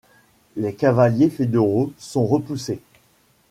Les 0.55 0.73
cavaliers 0.73 1.29
fédéraux 1.29 1.93
sont 1.99 2.25
repoussés. 2.25 2.81